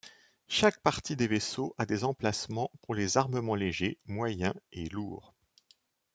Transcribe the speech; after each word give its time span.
Chaque 0.47 0.79
partie 0.81 1.15
des 1.15 1.27
vaisseaux 1.27 1.75
a 1.77 1.85
des 1.85 2.03
emplacements 2.03 2.71
pour 2.81 2.95
les 2.95 3.17
armements 3.17 3.53
légers, 3.53 3.99
moyens 4.07 4.55
et 4.71 4.89
lourds. 4.89 5.35